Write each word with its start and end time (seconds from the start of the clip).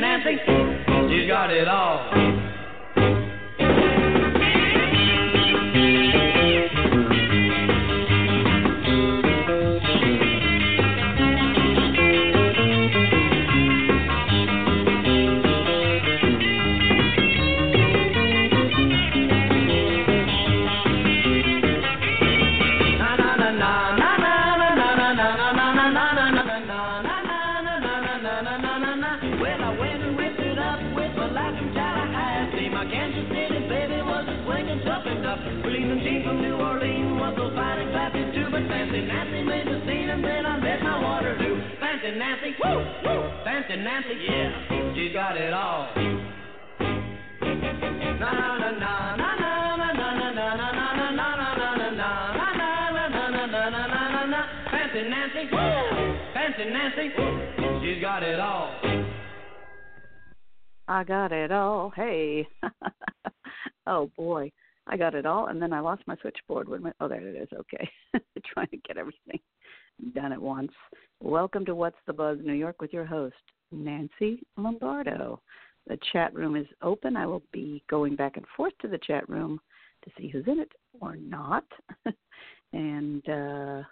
Nancy, 0.00 0.36
she 1.10 1.26
got 1.26 1.50
it 1.50 1.68
all. 1.68 2.03
I 64.86 64.96
got 64.96 65.14
it 65.14 65.26
all 65.26 65.46
and 65.46 65.60
then 65.60 65.72
I 65.72 65.80
lost 65.80 66.02
my 66.06 66.16
switchboard. 66.20 66.68
A 66.68 66.70
minute. 66.70 66.96
Oh 67.00 67.08
there 67.08 67.26
it 67.26 67.36
is. 67.36 67.48
Okay. 67.58 67.88
Trying 68.52 68.68
to 68.68 68.76
get 68.78 68.98
everything 68.98 69.40
done 70.14 70.32
at 70.32 70.40
once. 70.40 70.72
Welcome 71.20 71.64
to 71.66 71.74
What's 71.74 71.96
the 72.06 72.12
Buzz 72.12 72.38
New 72.42 72.52
York 72.52 72.80
with 72.80 72.92
your 72.92 73.06
host, 73.06 73.34
Nancy 73.72 74.44
Lombardo. 74.56 75.40
The 75.86 75.98
chat 76.12 76.34
room 76.34 76.56
is 76.56 76.66
open. 76.82 77.16
I 77.16 77.26
will 77.26 77.42
be 77.52 77.82
going 77.88 78.14
back 78.14 78.36
and 78.36 78.44
forth 78.56 78.74
to 78.82 78.88
the 78.88 78.98
chat 78.98 79.28
room 79.28 79.60
to 80.04 80.10
see 80.18 80.28
who's 80.28 80.46
in 80.46 80.60
it 80.60 80.72
or 81.00 81.16
not. 81.16 81.64
and 82.72 83.26
uh 83.28 83.82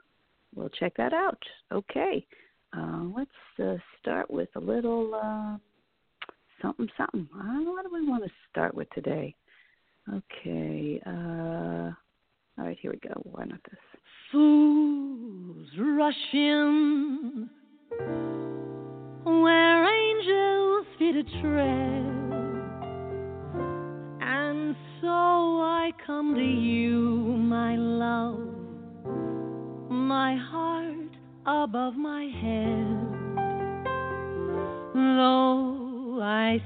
we'll 0.54 0.70
check 0.78 0.92
that 0.98 1.14
out. 1.14 1.42
Okay. 1.72 2.26
Uh 2.76 3.04
let's 3.16 3.30
uh, 3.62 3.76
start 4.00 4.30
with 4.30 4.50
a 4.56 4.60
little 4.60 5.14
uh 5.14 5.56
something 6.60 6.88
something. 6.98 7.28
I 7.34 7.60
what 7.64 7.84
do 7.84 7.90
we 7.92 8.06
want 8.06 8.24
to 8.24 8.30
start 8.50 8.74
with 8.74 8.90
today. 8.90 9.34
Okay. 10.08 11.00
Uh 11.06 11.92
all 12.58 12.66
right, 12.66 12.78
here 12.80 12.92
we 12.92 12.98
go. 12.98 13.14
Why 13.24 13.44
not 13.44 13.60
this? 13.70 13.80
Fools 14.30 15.68
rush 15.78 16.14
in 16.34 17.48
where 19.24 19.84
angels 19.84 20.86
fear 20.98 21.12
to 21.14 21.22
tread, 21.40 22.04
and 24.20 24.76
so 25.00 25.08
I 25.08 25.92
come 26.06 26.34
to 26.34 26.42
you, 26.42 26.98
my 27.38 27.76
love, 27.76 28.40
my 29.90 30.36
heart 30.36 31.16
above 31.46 31.94
my 31.94 32.24
head. 32.24 32.98
Though 34.94 36.20
I 36.22 36.62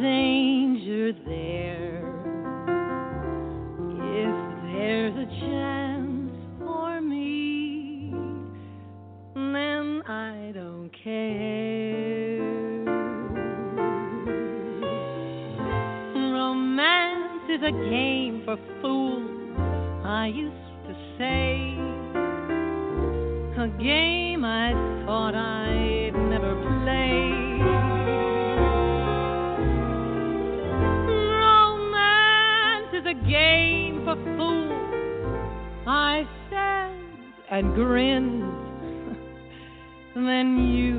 danger 0.00 1.12
there, 1.26 1.98
if 3.98 4.36
there's 4.72 5.16
a 5.16 5.26
chance 5.40 6.32
for 6.60 7.00
me, 7.00 8.12
then 9.34 10.02
I 10.06 10.52
don't 10.54 10.90
care. 11.02 12.38
Romance 16.14 17.50
is 17.50 17.62
a 17.62 17.72
game 17.90 18.42
for 18.44 18.56
fools, 18.80 19.58
I 20.04 20.26
used 20.32 20.54
to 20.86 20.94
say. 21.18 21.74
A 23.60 23.68
game 23.82 24.17
and 37.58 37.74
grinned. 37.74 38.44
then 40.14 40.56
you 40.56 40.97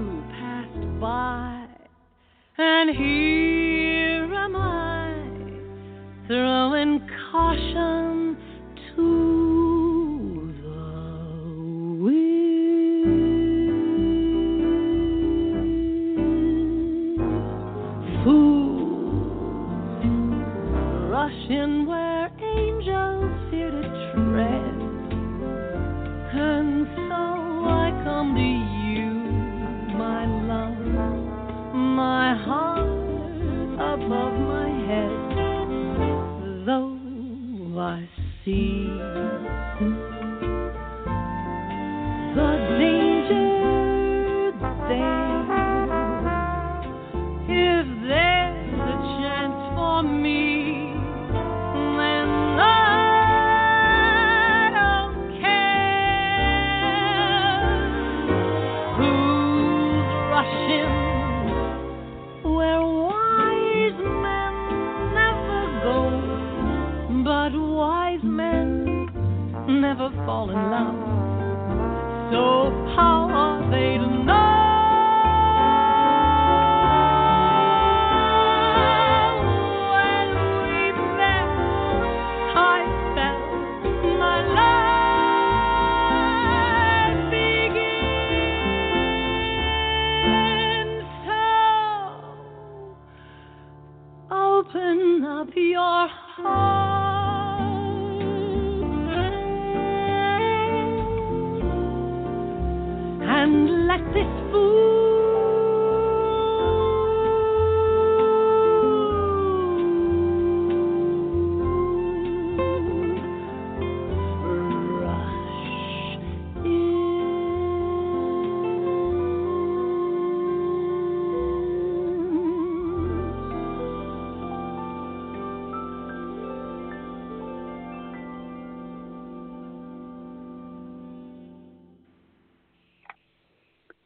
fall 70.29 70.49
in 70.51 70.55
love. 70.55 71.08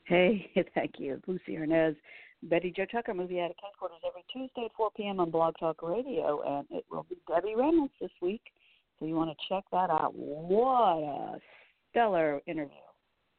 Hey, 0.07 0.51
thank 0.75 0.95
you. 0.97 1.21
Lucie 1.27 1.55
Arnaz, 1.55 1.95
Betty 2.43 2.73
Jo 2.75 2.85
Tucker, 2.91 3.13
movie 3.13 3.39
at 3.39 3.51
headquarters 3.63 3.99
every 4.05 4.25
Tuesday 4.31 4.65
at 4.65 4.75
4 4.75 4.89
p.m. 4.97 5.21
on 5.21 5.31
Blog 5.31 5.55
Talk 5.57 5.81
Radio, 5.81 6.41
and 6.41 6.67
it 6.71 6.83
will 6.91 7.05
be 7.09 7.15
Debbie 7.27 7.55
Reynolds 7.55 7.93
this 8.01 8.11
week. 8.21 8.41
So 8.99 9.05
you 9.05 9.15
want 9.15 9.29
to 9.29 9.45
check 9.47 9.63
that 9.71 9.89
out. 9.89 10.13
What 10.13 10.97
a 10.97 11.39
stellar 11.89 12.41
interview. 12.47 12.75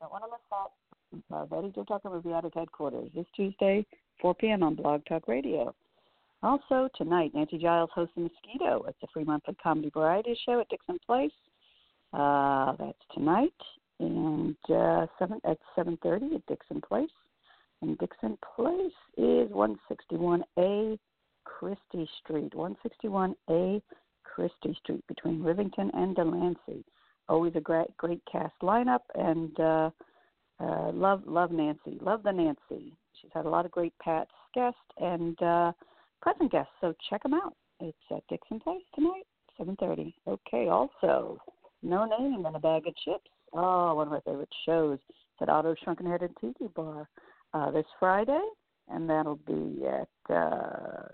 Don't 0.00 0.10
want 0.10 0.24
to 0.24 0.30
miss 0.30 0.40
that. 0.50 1.36
Uh, 1.36 1.44
Betty 1.44 1.70
Jo 1.74 1.84
Tucker, 1.84 2.08
movie 2.08 2.32
at 2.32 2.44
headquarters 2.54 3.10
this 3.14 3.26
Tuesday, 3.36 3.84
4 4.22 4.34
p.m. 4.36 4.62
on 4.62 4.74
Blog 4.74 5.04
Talk 5.06 5.28
Radio. 5.28 5.74
Also 6.42 6.88
tonight, 6.96 7.32
Nancy 7.34 7.58
Giles 7.58 7.90
hosts 7.94 8.14
the 8.16 8.22
Mosquito. 8.22 8.84
It's 8.88 8.98
a 9.02 9.06
free 9.12 9.24
monthly 9.24 9.54
comedy 9.62 9.90
variety 9.92 10.36
show 10.46 10.60
at 10.60 10.68
Dixon 10.70 10.98
Place. 11.06 11.30
Uh, 12.14 12.72
that's 12.78 12.98
tonight 13.14 13.52
and 14.00 14.56
uh, 14.70 15.06
seven 15.18 15.40
at 15.44 15.58
seven 15.76 15.98
thirty 16.02 16.34
at 16.34 16.46
Dixon 16.46 16.80
Place. 16.80 17.10
And 17.82 17.98
Dixon 17.98 18.38
Place 18.56 18.92
is 19.16 19.50
one 19.50 19.78
sixty 19.88 20.16
one 20.16 20.42
A 20.58 20.98
Chrystie 21.46 22.08
Street. 22.22 22.54
One 22.54 22.76
sixty 22.82 23.08
one 23.08 23.34
A 23.50 23.82
Chrystie 24.24 24.76
Street 24.78 25.04
between 25.06 25.40
Rivington 25.40 25.90
and 25.94 26.16
Delancey. 26.16 26.84
Always 27.28 27.54
a 27.56 27.60
great 27.60 27.96
great 27.96 28.22
cast 28.30 28.54
lineup 28.62 29.00
and 29.14 29.58
uh 29.60 29.90
uh 30.60 30.90
love 30.92 31.22
love 31.26 31.50
Nancy. 31.50 31.98
Love 32.00 32.22
the 32.22 32.32
Nancy. 32.32 32.92
She's 33.20 33.30
had 33.32 33.46
a 33.46 33.50
lot 33.50 33.64
of 33.64 33.70
great 33.70 33.92
Pat's 33.98 34.30
guests 34.54 34.78
and 34.98 35.40
uh 35.42 35.72
present 36.22 36.50
guests, 36.52 36.72
so 36.80 36.94
check 37.10 37.22
them 37.22 37.34
out. 37.34 37.54
It's 37.80 37.96
at 38.10 38.26
Dixon 38.28 38.60
Place 38.60 38.82
tonight, 38.94 39.24
seven 39.58 39.76
thirty. 39.76 40.14
Okay, 40.26 40.68
also 40.68 41.38
no 41.82 42.06
name 42.06 42.46
and 42.46 42.56
a 42.56 42.58
bag 42.58 42.86
of 42.86 42.94
chips. 42.96 43.30
Oh, 43.54 43.94
one 43.94 44.08
of 44.08 44.12
my 44.12 44.20
favorite 44.20 44.48
shows. 44.66 44.98
It's 45.08 45.18
at 45.40 45.48
Otto's 45.48 45.76
Shrunken 45.84 46.06
Head 46.06 46.22
and 46.22 46.36
Tiki 46.40 46.68
Bar 46.74 47.08
uh, 47.52 47.70
this 47.70 47.86
Friday, 48.00 48.40
and 48.88 49.08
that'll 49.08 49.38
be 49.46 49.86
at 49.86 50.34
uh, 50.34 51.06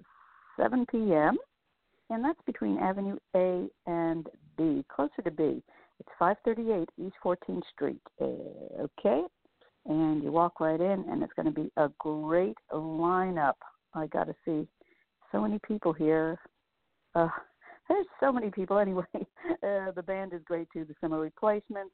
7 0.56 0.86
p.m. 0.90 1.36
And 2.08 2.24
that's 2.24 2.40
between 2.46 2.78
Avenue 2.78 3.18
A 3.36 3.66
and 3.86 4.26
B, 4.56 4.84
closer 4.94 5.22
to 5.22 5.30
B. 5.30 5.62
It's 6.00 6.08
538 6.18 6.88
East 6.98 7.14
14th 7.22 7.62
Street. 7.74 8.00
Uh, 8.20 8.84
okay, 8.84 9.22
and 9.86 10.22
you 10.22 10.32
walk 10.32 10.60
right 10.60 10.80
in, 10.80 11.04
and 11.10 11.22
it's 11.22 11.32
going 11.34 11.46
to 11.46 11.52
be 11.52 11.70
a 11.76 11.90
great 11.98 12.56
lineup. 12.72 13.54
I 13.92 14.06
got 14.06 14.24
to 14.24 14.34
see 14.46 14.66
so 15.30 15.42
many 15.42 15.60
people 15.66 15.92
here. 15.92 16.38
Uh, 17.14 17.28
there's 17.88 18.06
so 18.18 18.32
many 18.32 18.50
people 18.50 18.78
anyway. 18.80 19.04
Uh, 19.14 19.90
the 19.94 20.02
band 20.04 20.32
is 20.32 20.40
great 20.46 20.68
too. 20.72 20.86
The 20.86 20.94
Summer 21.02 21.20
Replacements, 21.20 21.92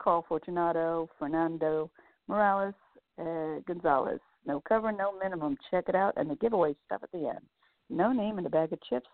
Carl 0.00 0.24
Fortunato, 0.28 1.08
Fernando 1.18 1.90
Morales, 2.28 2.74
uh, 3.18 3.60
Gonzalez. 3.66 4.20
No 4.46 4.60
cover, 4.66 4.90
no 4.90 5.16
minimum. 5.18 5.56
Check 5.70 5.84
it 5.88 5.94
out. 5.94 6.14
And 6.16 6.30
the 6.30 6.36
giveaway 6.36 6.74
stuff 6.86 7.02
at 7.02 7.12
the 7.12 7.28
end. 7.28 7.44
No 7.90 8.12
name 8.12 8.38
and 8.38 8.46
a 8.46 8.50
bag 8.50 8.72
of 8.72 8.82
chips. 8.88 9.08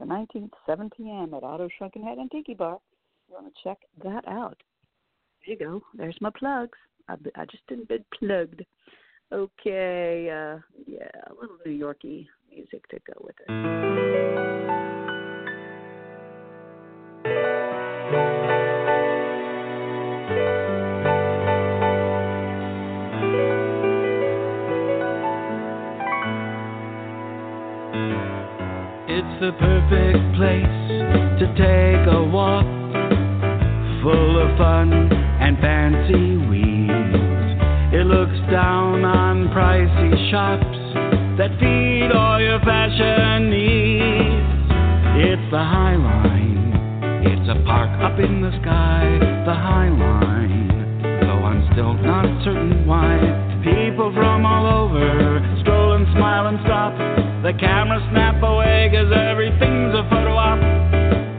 The 0.00 0.04
19th, 0.04 0.50
7 0.66 0.90
p.m. 0.96 1.34
at 1.34 1.44
Otto 1.44 1.68
Shrunken 1.78 2.02
Head 2.02 2.18
and 2.18 2.30
Tiki 2.30 2.54
Bar. 2.54 2.78
You 3.28 3.34
want 3.34 3.46
to 3.46 3.62
check 3.62 3.78
that 4.02 4.26
out. 4.26 4.60
There 5.46 5.54
you 5.54 5.58
go. 5.58 5.82
There's 5.94 6.16
my 6.20 6.30
plugs. 6.30 6.78
I, 7.08 7.14
I 7.36 7.44
just 7.44 7.66
didn't 7.68 7.88
been 7.88 8.04
plugged. 8.18 8.62
Okay, 9.32 10.30
uh, 10.30 10.58
yeah, 10.86 11.08
a 11.26 11.34
little 11.40 11.56
New 11.64 11.72
Yorky 11.72 12.28
music 12.50 12.86
to 12.88 12.98
go 13.06 13.14
with 13.20 13.36
it. 13.48 14.03
The 29.44 29.52
perfect 29.60 30.24
place 30.40 30.88
to 31.36 31.44
take 31.52 32.04
a 32.08 32.24
walk, 32.24 32.64
full 34.00 34.40
of 34.40 34.56
fun 34.56 34.90
and 35.12 35.58
fancy 35.60 36.40
weeds. 36.48 37.52
It 37.92 38.06
looks 38.06 38.40
down 38.50 39.04
on 39.04 39.48
pricey 39.52 40.16
shops 40.30 40.64
that 41.36 41.52
feed 41.60 42.08
all 42.16 42.40
your 42.40 42.58
fashion 42.60 43.50
needs. 43.50 45.28
It's 45.28 45.50
the 45.52 45.60
High 45.60 45.96
Line. 45.96 47.28
It's 47.28 47.48
a 47.50 47.60
park 47.66 47.92
up 48.00 48.18
in 48.18 48.40
the 48.40 48.52
sky, 48.62 49.04
the 49.44 49.52
High 49.52 49.90
Line. 49.92 51.02
Though 51.20 51.44
I'm 51.44 51.68
still 51.74 51.92
not 51.92 52.24
certain 52.44 52.86
why. 52.86 53.20
People 53.62 54.10
from 54.14 54.46
all 54.46 54.88
over 54.88 55.60
stroll 55.60 55.96
and 55.96 56.06
smile 56.16 56.46
and 56.46 56.58
stop. 56.64 57.23
The 57.44 57.52
camera 57.60 58.00
snap 58.10 58.42
away 58.42 58.88
cause 58.90 59.12
everything's 59.12 59.92
a 59.92 60.08
photo 60.08 60.32
op. 60.32 60.58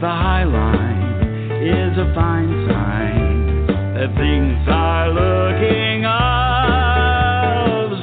The 0.02 0.07
High 0.07 0.44
Line 0.44 1.50
is 1.66 1.98
a 1.98 2.13
fine 2.13 2.69
sign 2.69 3.66
that 3.96 4.13
things 4.13 4.68
are 4.69 5.10
looking 5.10 6.06
up. 6.06 7.25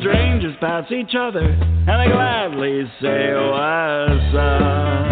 Strangers 0.01 0.57
pass 0.59 0.91
each 0.91 1.15
other 1.15 1.47
and 1.47 1.87
they 1.87 2.09
gladly 2.11 2.91
say 3.01 3.35
what's 3.39 4.35
up. 4.35 5.07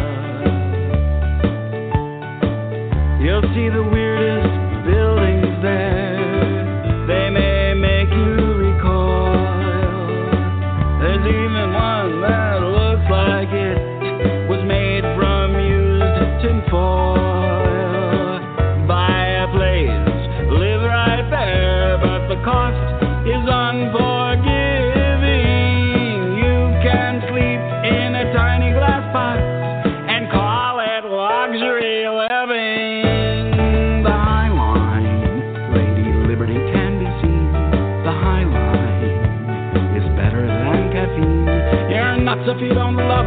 You'll 3.23 3.47
see 3.55 3.69
the 3.71 3.85
weirdest 3.85 4.10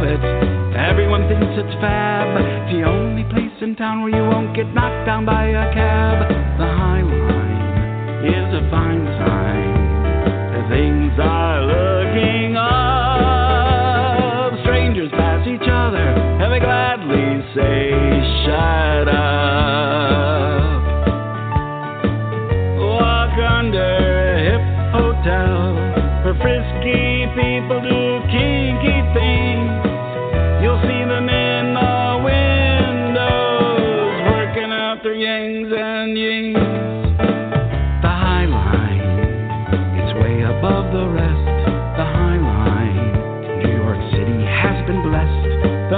it. 0.04 0.20
Everyone 0.76 1.28
thinks 1.28 1.46
it's 1.56 1.74
fab. 1.80 2.36
The 2.72 2.82
only 2.82 3.24
place 3.32 3.56
in 3.62 3.76
town 3.76 4.02
where 4.02 4.10
you 4.10 4.22
won't 4.28 4.54
get 4.54 4.66
knocked 4.74 5.06
down 5.06 5.24
by 5.24 5.46
a 5.48 5.72
cab. 5.72 6.43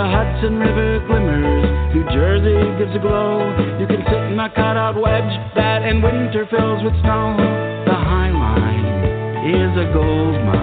the 0.07 0.13
Hudson 0.13 0.59
River 0.59 1.03
glimmers. 1.07 1.67
New 1.95 2.05
Jersey 2.15 2.79
gives 2.79 2.95
a 2.95 3.01
glow. 3.01 3.43
You 3.81 3.87
can 3.87 4.05
sit 4.07 4.23
in 4.31 4.39
a 4.39 4.49
cutout 4.51 4.95
wedge 4.95 5.35
that 5.57 5.83
in 5.83 6.01
winter 6.01 6.47
fills 6.49 6.85
with 6.85 6.95
snow. 7.03 7.35
The 7.87 7.95
High 7.95 8.31
Line 8.31 9.51
is 9.51 9.73
a 9.75 9.93
gold 9.93 10.45
mine. 10.47 10.56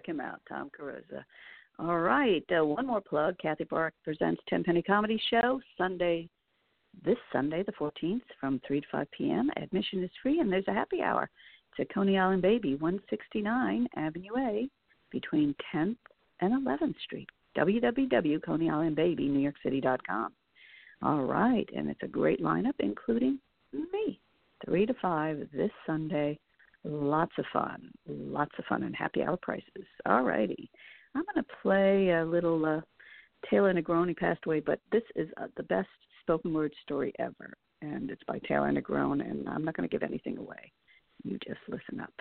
Check 0.00 0.08
him 0.08 0.20
out, 0.20 0.40
Tom 0.48 0.70
Carosa. 0.70 1.22
All 1.78 2.00
right, 2.00 2.42
uh, 2.58 2.64
one 2.64 2.86
more 2.86 3.02
plug. 3.02 3.36
Kathy 3.38 3.64
Burke 3.64 3.92
presents 4.02 4.40
Ten 4.48 4.64
Penny 4.64 4.80
Comedy 4.82 5.20
Show 5.30 5.60
Sunday, 5.76 6.26
this 7.04 7.18
Sunday, 7.32 7.62
the 7.62 7.72
14th, 7.72 8.22
from 8.40 8.62
3 8.66 8.80
to 8.80 8.86
5 8.90 9.06
p.m. 9.10 9.50
Admission 9.56 10.02
is 10.02 10.08
free, 10.22 10.40
and 10.40 10.50
there's 10.50 10.68
a 10.68 10.72
happy 10.72 11.02
hour. 11.02 11.28
It's 11.70 11.80
at 11.80 11.92
Coney 11.94 12.16
Island 12.18 12.40
Baby, 12.40 12.76
169 12.76 13.86
Avenue 13.96 14.38
A, 14.38 14.70
between 15.10 15.54
10th 15.74 15.98
and 16.40 16.66
11th 16.66 16.98
Street. 17.04 17.28
www.coneyislandbaby.newyorkcity.com. 17.58 20.32
All 21.02 21.24
right, 21.24 21.68
and 21.76 21.90
it's 21.90 22.02
a 22.02 22.08
great 22.08 22.42
lineup, 22.42 22.72
including 22.78 23.38
me. 23.72 24.18
3 24.64 24.86
to 24.86 24.94
5 24.94 25.48
this 25.52 25.70
Sunday. 25.86 26.38
Lots 26.84 27.32
of 27.38 27.44
fun. 27.52 27.90
Lots 28.08 28.52
of 28.58 28.64
fun 28.66 28.82
and 28.82 28.96
happy 28.96 29.22
hour 29.22 29.36
prices. 29.40 29.86
All 30.06 30.22
righty. 30.22 30.70
I'm 31.14 31.24
going 31.34 31.44
to 31.44 31.56
play 31.62 32.10
a 32.10 32.24
little 32.24 32.64
uh, 32.64 32.80
Taylor 33.50 33.72
Negron 33.74 34.16
passed 34.16 34.40
away, 34.46 34.60
but 34.60 34.80
this 34.92 35.02
is 35.16 35.28
uh, 35.40 35.46
the 35.56 35.62
best 35.64 35.88
spoken 36.22 36.54
word 36.54 36.72
story 36.82 37.12
ever. 37.18 37.54
And 37.82 38.10
it's 38.10 38.22
by 38.26 38.38
Taylor 38.40 38.70
Negron, 38.70 39.20
and 39.20 39.48
I'm 39.48 39.64
not 39.64 39.76
going 39.76 39.88
to 39.88 39.92
give 39.92 40.02
anything 40.02 40.38
away. 40.38 40.72
You 41.24 41.38
just 41.46 41.60
listen 41.68 42.00
up. 42.00 42.12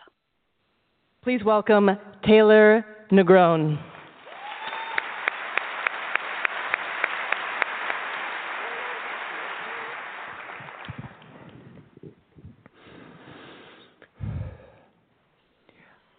Please 1.21 1.43
welcome 1.43 1.89
Taylor 2.25 2.85
Negron. 3.11 3.77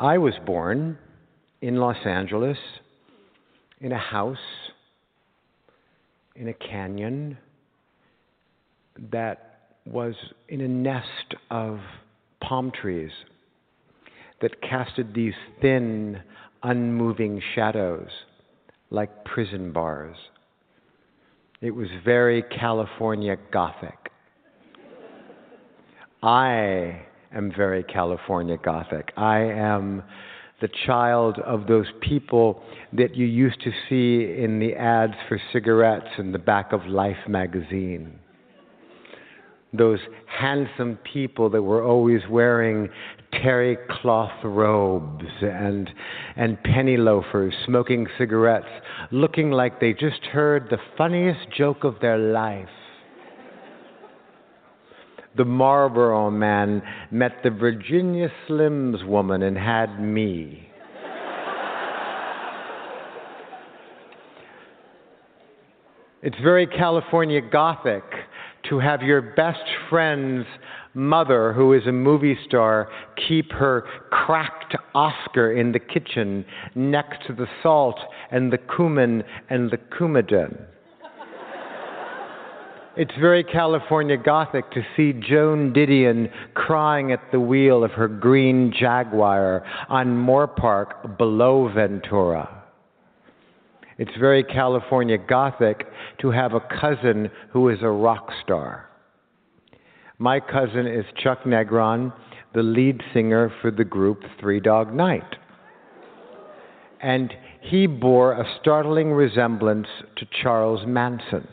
I 0.01 0.17
was 0.17 0.33
born 0.47 0.97
in 1.61 1.77
Los 1.77 2.07
Angeles 2.07 2.57
in 3.83 3.93
a 3.93 3.99
house 3.99 4.39
in 6.35 6.49
a 6.49 6.55
canyon 6.55 7.37
that 9.13 9.75
was 9.85 10.15
in 10.49 10.63
a 10.63 10.69
nest 10.69 11.35
of 11.51 11.81
palm 12.41 12.73
trees 12.73 13.11
that 14.41 14.63
casted 14.63 15.13
these 15.13 15.35
thin, 15.61 16.23
unmoving 16.63 17.43
shadows 17.55 18.09
like 18.89 19.27
prison 19.27 19.71
bars. 19.71 20.17
It 21.61 21.73
was 21.73 21.89
very 22.07 22.43
California 22.43 23.37
Gothic. 23.53 24.11
I 26.23 27.03
am 27.35 27.53
very 27.57 27.83
California 27.83 28.57
Gothic. 28.57 29.13
I 29.17 29.39
am 29.39 30.03
the 30.61 30.69
child 30.87 31.39
of 31.39 31.67
those 31.67 31.87
people 32.01 32.63
that 32.93 33.15
you 33.17 33.27
used 33.27 33.61
to 33.63 33.71
see 33.89 34.43
in 34.43 34.59
the 34.59 34.75
ads 34.75 35.15
for 35.29 35.41
cigarettes 35.53 36.09
in 36.19 36.33
the 36.33 36.39
back 36.39 36.73
of 36.73 36.85
Life 36.87 37.17
magazine. 37.29 38.19
Those 39.73 40.01
handsome 40.27 40.99
people 41.13 41.49
that 41.51 41.63
were 41.63 41.83
always 41.85 42.21
wearing 42.29 42.89
terry 43.33 43.79
cloth 43.89 44.33
robes 44.43 45.25
and, 45.41 45.89
and 46.37 46.61
penny 46.65 46.97
loafers, 46.97 47.55
smoking 47.65 48.07
cigarettes, 48.19 48.67
looking 49.13 49.53
like 49.53 49.81
they 49.81 49.93
just 49.93 50.23
heard 50.33 50.67
the 50.69 50.79
funniest 50.99 51.41
joke 51.57 51.85
of 51.85 51.95
their 52.01 52.19
life 52.19 52.69
the 55.37 55.45
Marlboro 55.45 56.31
man 56.31 56.83
met 57.11 57.33
the 57.43 57.51
Virginia 57.51 58.29
Slims 58.49 59.07
woman 59.07 59.43
and 59.43 59.57
had 59.57 60.01
me. 60.01 60.71
it's 66.23 66.37
very 66.43 66.67
California 66.67 67.41
Gothic 67.41 68.05
to 68.69 68.79
have 68.79 69.03
your 69.03 69.23
best 69.23 69.65
friend's 69.89 70.47
mother, 70.93 71.53
who 71.53 71.73
is 71.73 71.87
a 71.87 71.93
movie 71.93 72.37
star, 72.47 72.89
keep 73.29 73.53
her 73.53 73.85
cracked 74.11 74.77
Oscar 74.95 75.53
in 75.53 75.73
the 75.73 75.79
kitchen 75.79 76.45
next 76.75 77.27
to 77.27 77.33
the 77.33 77.47
salt 77.63 77.99
and 78.31 78.53
the 78.53 78.59
cumin 78.59 79.23
and 79.49 79.71
the 79.71 79.79
coumadin. 79.79 80.67
It's 83.01 83.19
very 83.19 83.43
California 83.43 84.19
Gothic 84.19 84.71
to 84.73 84.83
see 84.95 85.15
Joan 85.15 85.73
Didion 85.73 86.31
crying 86.53 87.13
at 87.13 87.23
the 87.33 87.41
wheel 87.41 87.83
of 87.83 87.93
her 87.93 88.09
green 88.09 88.75
Jaguar 88.79 89.65
on 89.89 90.09
Moorpark 90.09 91.17
below 91.17 91.73
Ventura. 91.75 92.63
It's 93.97 94.15
very 94.21 94.45
California 94.45 95.17
Gothic 95.17 95.87
to 96.21 96.31
have 96.31 96.53
a 96.53 96.61
cousin 96.79 97.31
who 97.51 97.71
is 97.71 97.79
a 97.81 97.89
rock 97.89 98.33
star. 98.45 98.91
My 100.19 100.39
cousin 100.39 100.87
is 100.87 101.07
Chuck 101.23 101.45
Negron, 101.45 102.13
the 102.53 102.63
lead 102.63 103.01
singer 103.15 103.51
for 103.63 103.71
the 103.71 103.83
group 103.83 104.25
Three 104.39 104.61
Dog 104.61 104.93
Night. 104.93 105.37
And 107.01 107.33
he 107.63 107.87
bore 107.87 108.35
a 108.35 108.45
startling 108.61 109.11
resemblance 109.11 109.89
to 110.19 110.27
Charles 110.43 110.87
Manson. 110.87 111.49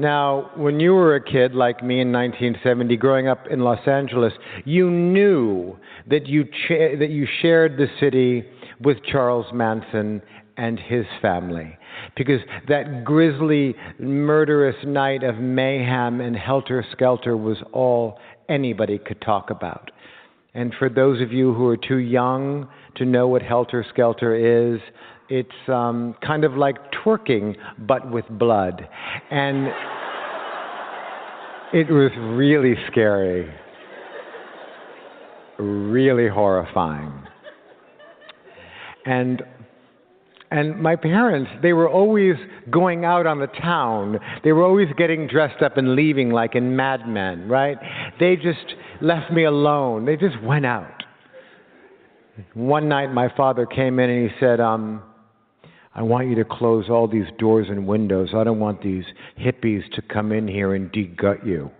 Now, 0.00 0.50
when 0.56 0.80
you 0.80 0.94
were 0.94 1.14
a 1.14 1.22
kid 1.22 1.54
like 1.54 1.84
me 1.84 2.00
in 2.00 2.10
1970, 2.10 2.96
growing 2.96 3.28
up 3.28 3.46
in 3.48 3.60
Los 3.60 3.86
Angeles, 3.86 4.32
you 4.64 4.90
knew 4.90 5.76
that 6.08 6.26
you, 6.26 6.44
cha- 6.44 6.96
that 6.98 7.10
you 7.10 7.28
shared 7.42 7.76
the 7.76 7.86
city 8.00 8.42
with 8.80 8.96
Charles 9.04 9.44
Manson 9.52 10.22
and 10.56 10.80
his 10.80 11.04
family. 11.20 11.76
Because 12.16 12.40
that 12.66 13.04
grisly, 13.04 13.74
murderous 13.98 14.76
night 14.86 15.22
of 15.22 15.36
mayhem 15.36 16.22
and 16.22 16.34
helter 16.34 16.82
skelter 16.92 17.36
was 17.36 17.58
all 17.74 18.18
anybody 18.48 18.96
could 18.96 19.20
talk 19.20 19.50
about. 19.50 19.90
And 20.54 20.74
for 20.78 20.88
those 20.88 21.20
of 21.20 21.30
you 21.30 21.52
who 21.52 21.66
are 21.66 21.76
too 21.76 21.98
young 21.98 22.68
to 22.96 23.04
know 23.04 23.28
what 23.28 23.42
helter 23.42 23.84
skelter 23.90 24.34
is, 24.34 24.80
it's 25.30 25.68
um, 25.68 26.16
kind 26.26 26.44
of 26.44 26.56
like 26.56 26.76
twerking, 26.92 27.56
but 27.78 28.10
with 28.10 28.24
blood. 28.30 28.86
And 29.30 29.68
it 31.72 31.88
was 31.88 32.10
really 32.18 32.74
scary, 32.90 33.48
really 35.58 36.28
horrifying. 36.28 37.12
And 39.06 39.42
and 40.52 40.82
my 40.82 40.96
parents, 40.96 41.48
they 41.62 41.72
were 41.72 41.88
always 41.88 42.34
going 42.70 43.04
out 43.04 43.24
on 43.24 43.38
the 43.38 43.46
town. 43.46 44.18
They 44.42 44.50
were 44.50 44.64
always 44.64 44.88
getting 44.98 45.28
dressed 45.28 45.62
up 45.62 45.76
and 45.76 45.94
leaving 45.94 46.30
like 46.30 46.56
in 46.56 46.74
Mad 46.74 47.06
Men, 47.06 47.48
right? 47.48 47.78
They 48.18 48.34
just 48.34 48.74
left 49.00 49.32
me 49.32 49.44
alone. 49.44 50.06
They 50.06 50.16
just 50.16 50.42
went 50.42 50.66
out. 50.66 51.04
One 52.54 52.88
night 52.88 53.12
my 53.12 53.32
father 53.36 53.64
came 53.64 54.00
in 54.00 54.10
and 54.10 54.28
he 54.28 54.36
said, 54.40 54.58
um, 54.58 55.04
I 55.94 56.02
want 56.02 56.28
you 56.28 56.36
to 56.36 56.44
close 56.44 56.88
all 56.88 57.08
these 57.08 57.26
doors 57.38 57.66
and 57.68 57.86
windows. 57.86 58.30
I 58.34 58.44
don't 58.44 58.60
want 58.60 58.82
these 58.82 59.04
hippies 59.38 59.82
to 59.94 60.02
come 60.02 60.30
in 60.32 60.46
here 60.46 60.74
and 60.74 60.90
degut 60.92 61.44
you. 61.44 61.70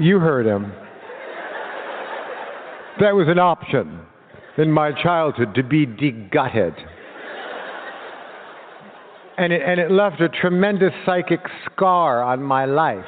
you 0.00 0.18
heard 0.18 0.46
him. 0.46 0.72
That 3.00 3.14
was 3.14 3.28
an 3.28 3.38
option 3.38 4.00
in 4.56 4.70
my 4.70 4.92
childhood 5.02 5.54
to 5.54 5.62
be 5.62 5.86
degutted. 5.86 6.74
And 9.36 9.52
it, 9.52 9.62
and 9.64 9.78
it 9.78 9.90
left 9.90 10.20
a 10.20 10.28
tremendous 10.28 10.92
psychic 11.06 11.40
scar 11.66 12.22
on 12.22 12.42
my 12.42 12.64
life 12.64 13.04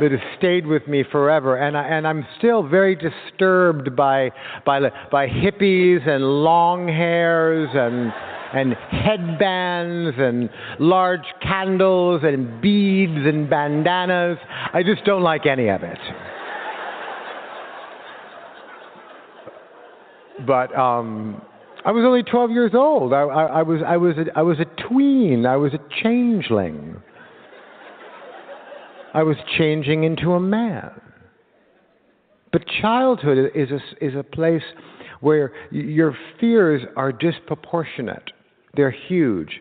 that 0.00 0.10
has 0.10 0.20
stayed 0.38 0.66
with 0.66 0.86
me 0.88 1.04
forever. 1.10 1.56
And, 1.56 1.76
I, 1.76 1.82
and 1.84 2.06
I'm 2.06 2.26
still 2.38 2.66
very 2.66 2.96
disturbed 2.96 3.94
by, 3.94 4.30
by, 4.64 4.80
by 5.10 5.28
hippies 5.28 6.06
and 6.08 6.24
long 6.24 6.88
hairs 6.88 7.68
and, 7.72 8.12
and 8.52 8.74
headbands 8.90 10.16
and 10.18 10.50
large 10.80 11.24
candles 11.42 12.22
and 12.24 12.60
beads 12.60 13.26
and 13.26 13.48
bandanas. 13.48 14.38
I 14.72 14.82
just 14.82 15.04
don't 15.04 15.22
like 15.22 15.46
any 15.46 15.68
of 15.68 15.82
it. 15.82 15.98
But 20.46 20.76
um, 20.76 21.40
I 21.84 21.92
was 21.92 22.04
only 22.04 22.22
12 22.22 22.50
years 22.50 22.72
old. 22.74 23.12
I, 23.12 23.20
I, 23.20 23.44
I 23.44 23.62
was, 23.62 23.80
I, 23.86 23.96
was 23.96 24.16
a, 24.16 24.38
I 24.38 24.42
was 24.42 24.58
a 24.58 24.88
tween. 24.88 25.46
I 25.46 25.56
was 25.56 25.72
a 25.74 25.78
changeling. 26.02 27.00
I 29.14 29.22
was 29.22 29.36
changing 29.56 30.02
into 30.02 30.32
a 30.32 30.40
man. 30.40 30.90
But 32.52 32.62
childhood 32.82 33.52
is 33.54 33.70
a, 33.70 34.04
is 34.04 34.14
a 34.14 34.22
place 34.22 34.62
where 35.20 35.52
your 35.70 36.16
fears 36.40 36.82
are 36.96 37.12
disproportionate, 37.12 38.30
they're 38.76 38.90
huge. 38.90 39.60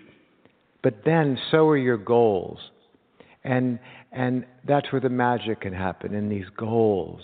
But 0.81 0.95
then 1.05 1.38
so 1.50 1.69
are 1.69 1.77
your 1.77 1.98
goals. 1.98 2.60
And, 3.45 3.79
and 4.12 4.45
that's 4.67 4.91
where 4.91 5.00
the 5.00 5.10
magic 5.10 5.62
can 5.62 5.74
happen 5.74 6.13
in 6.13 6.27
these 6.27 6.45
goals. 6.57 7.22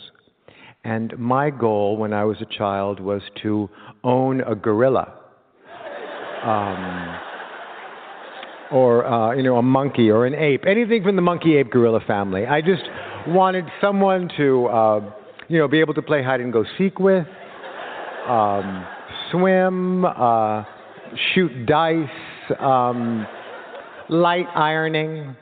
And 0.83 1.17
my 1.17 1.49
goal 1.49 1.97
when 1.97 2.13
I 2.13 2.23
was 2.23 2.37
a 2.41 2.57
child 2.57 2.99
was 2.99 3.21
to 3.43 3.69
own 4.03 4.41
a 4.41 4.55
gorilla. 4.55 5.13
Um, 6.43 7.19
or 8.71 9.05
uh, 9.05 9.35
you 9.35 9.43
know 9.43 9.57
a 9.57 9.61
monkey 9.61 10.09
or 10.09 10.25
an 10.25 10.35
ape, 10.35 10.63
anything 10.67 11.03
from 11.03 11.15
the 11.15 11.21
monkey 11.21 11.57
ape 11.57 11.71
gorilla 11.71 11.99
family. 12.05 12.45
I 12.45 12.61
just 12.61 12.83
wanted 13.27 13.65
someone 13.81 14.29
to 14.37 14.65
uh, 14.67 15.13
you 15.47 15.57
know 15.57 15.67
be 15.67 15.79
able 15.79 15.93
to 15.95 16.01
play 16.01 16.23
hide 16.23 16.41
and 16.41 16.53
go 16.53 16.63
seek 16.77 16.99
with, 16.99 17.25
um, 18.27 18.85
swim, 19.31 20.05
uh, 20.05 20.63
shoot 21.33 21.65
dice, 21.65 22.07
um, 22.59 23.25
light 24.09 24.47
ironing. 24.55 25.35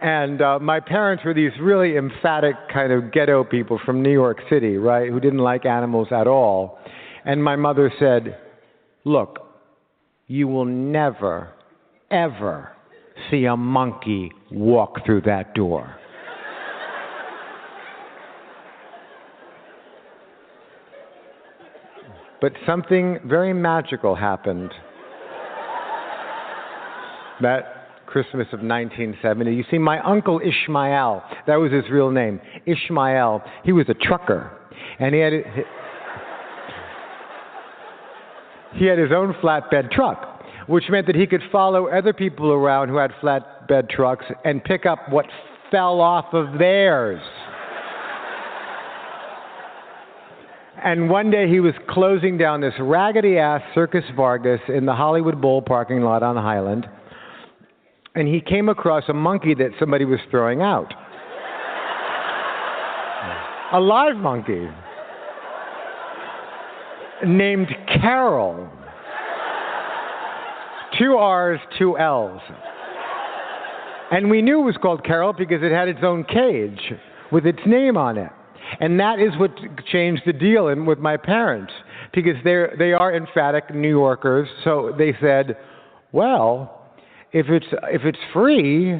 And 0.00 0.42
uh, 0.42 0.58
my 0.58 0.80
parents 0.80 1.24
were 1.24 1.32
these 1.32 1.52
really 1.60 1.96
emphatic 1.96 2.54
kind 2.72 2.92
of 2.92 3.10
ghetto 3.10 3.42
people 3.42 3.80
from 3.86 4.02
New 4.02 4.12
York 4.12 4.38
City, 4.50 4.76
right, 4.76 5.08
who 5.10 5.18
didn't 5.18 5.38
like 5.38 5.64
animals 5.64 6.08
at 6.10 6.26
all. 6.26 6.78
And 7.24 7.42
my 7.42 7.56
mother 7.56 7.92
said, 7.98 8.38
Look, 9.04 9.38
you 10.26 10.48
will 10.48 10.64
never, 10.64 11.50
ever 12.10 12.70
see 13.30 13.44
a 13.44 13.56
monkey 13.56 14.32
walk 14.50 15.04
through 15.04 15.22
that 15.22 15.54
door. 15.54 15.96
but 22.44 22.52
something 22.66 23.18
very 23.24 23.54
magical 23.54 24.14
happened 24.14 24.70
that 27.40 28.04
Christmas 28.04 28.46
of 28.52 28.60
1970. 28.60 29.54
You 29.54 29.64
see, 29.70 29.78
my 29.78 29.98
uncle 30.00 30.42
Ishmael, 30.44 31.22
that 31.46 31.56
was 31.56 31.72
his 31.72 31.84
real 31.90 32.10
name, 32.10 32.38
Ishmael, 32.66 33.42
he 33.64 33.72
was 33.72 33.86
a 33.88 33.94
trucker. 33.94 34.50
And 34.98 35.14
he 35.14 35.22
had, 35.22 35.32
he 38.74 38.86
had 38.86 38.98
his 38.98 39.12
own 39.12 39.34
flatbed 39.34 39.90
truck, 39.90 40.42
which 40.66 40.84
meant 40.88 41.06
that 41.06 41.16
he 41.16 41.26
could 41.26 41.42
follow 41.52 41.88
other 41.88 42.12
people 42.12 42.52
around 42.52 42.88
who 42.88 42.96
had 42.96 43.12
flatbed 43.22 43.88
trucks 43.88 44.24
and 44.44 44.62
pick 44.64 44.86
up 44.86 45.08
what 45.10 45.26
fell 45.70 46.00
off 46.00 46.32
of 46.32 46.58
theirs. 46.58 47.20
And 50.84 51.08
one 51.08 51.30
day 51.30 51.48
he 51.48 51.60
was 51.60 51.72
closing 51.88 52.36
down 52.36 52.60
this 52.60 52.74
raggedy 52.78 53.38
ass 53.38 53.62
Circus 53.74 54.04
Vargas 54.14 54.60
in 54.68 54.84
the 54.84 54.94
Hollywood 54.94 55.40
Bowl 55.40 55.62
parking 55.62 56.02
lot 56.02 56.22
on 56.22 56.36
Highland. 56.36 56.86
And 58.14 58.28
he 58.28 58.40
came 58.40 58.68
across 58.68 59.04
a 59.08 59.14
monkey 59.14 59.54
that 59.54 59.70
somebody 59.78 60.04
was 60.04 60.20
throwing 60.30 60.62
out. 60.62 60.92
a 63.72 63.80
live 63.80 64.16
monkey 64.16 64.68
named 67.26 67.68
Carol. 68.00 68.70
Two 70.98 71.16
R's, 71.16 71.60
two 71.78 71.98
L's. 71.98 72.40
And 74.10 74.30
we 74.30 74.42
knew 74.42 74.60
it 74.60 74.64
was 74.64 74.76
called 74.80 75.04
Carol 75.04 75.32
because 75.32 75.62
it 75.62 75.72
had 75.72 75.88
its 75.88 76.00
own 76.02 76.24
cage 76.24 76.92
with 77.32 77.46
its 77.46 77.58
name 77.66 77.96
on 77.96 78.16
it. 78.16 78.30
And 78.80 78.98
that 79.00 79.18
is 79.18 79.30
what 79.38 79.50
changed 79.90 80.22
the 80.26 80.32
deal 80.32 80.68
in, 80.68 80.86
with 80.86 80.98
my 80.98 81.16
parents 81.16 81.72
because 82.12 82.36
they 82.44 82.64
they 82.78 82.92
are 82.92 83.14
emphatic 83.14 83.74
New 83.74 83.88
Yorkers. 83.88 84.48
So 84.62 84.94
they 84.96 85.14
said, 85.20 85.56
"Well, 86.12 86.82
if 87.32 87.48
it's 87.48 87.66
if 87.90 88.02
it's 88.04 88.18
free 88.32 88.92